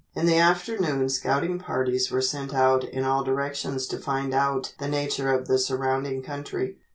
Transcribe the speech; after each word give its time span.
In 0.15 0.25
the 0.25 0.39
afternoon 0.39 1.09
scouting 1.09 1.59
parties 1.59 2.09
were 2.09 2.23
sent 2.23 2.55
out 2.55 2.83
in 2.83 3.03
all 3.03 3.23
directions 3.23 3.85
to 3.85 3.99
find 3.99 4.33
out 4.33 4.73
the 4.79 4.87
nature 4.87 5.31
of 5.31 5.47
the 5.47 5.59
surrounding 5.59 6.23
country. 6.23 6.77